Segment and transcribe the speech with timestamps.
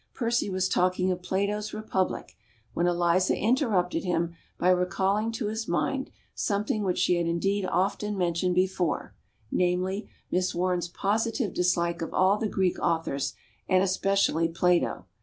[0.15, 2.35] Percy was talking of Plato's republic
[2.73, 8.17] when Eliza interrupted him by recalling to his mind something which she had indeed often
[8.17, 9.13] mentioned before,
[9.51, 13.35] namely, Miss Warne's positive dislike of all the Greek authors
[13.69, 15.05] and especially Plato.